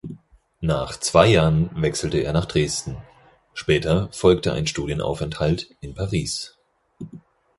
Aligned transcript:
Nach 0.61 0.97
zwei 0.99 1.27
Jahren 1.27 1.69
wechselte 1.79 2.17
er 2.21 2.33
nach 2.33 2.45
Dresden, 2.47 2.97
später 3.53 4.09
folgte 4.11 4.51
ein 4.51 4.65
Studienaufenthalt 4.65 5.75
in 5.79 5.93
Paris. 5.93 6.57